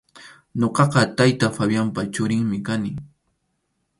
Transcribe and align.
Ñuqaqa 0.59 1.01
tayta 1.17 1.47
Fabianpa 1.57 2.01
churinmi 2.13 2.57
kani. 2.67 2.91